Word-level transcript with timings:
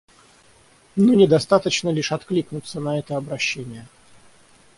Но 0.95 1.13
недостаточно 1.13 1.89
лишь 1.89 2.11
откликнуться 2.11 2.79
на 2.79 2.97
это 2.97 3.17
обращение. 3.17 3.85